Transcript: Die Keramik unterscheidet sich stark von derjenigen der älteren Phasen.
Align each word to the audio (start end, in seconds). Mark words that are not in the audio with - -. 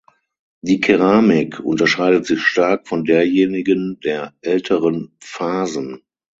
Die 0.61 0.79
Keramik 0.79 1.59
unterscheidet 1.59 2.25
sich 2.25 2.41
stark 2.41 2.87
von 2.87 3.03
derjenigen 3.05 3.99
der 3.99 4.33
älteren 4.41 5.15
Phasen. 5.21 6.01